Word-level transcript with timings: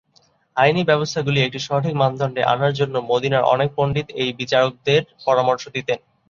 আইনি 0.57 0.81
ব্যবস্থাগুলি 0.85 1.39
একটি 1.41 1.59
সঠিক 1.67 1.93
মানদণ্ডে 1.95 2.41
আনার 2.53 2.73
জন্য 2.79 2.95
মদিনার 3.11 3.47
অনেক 3.53 3.69
পণ্ডিত 3.77 4.07
এই 4.21 4.29
বিচারকদের 4.39 5.01
পরামর্শ 5.25 5.63
দিতেন। 5.75 5.99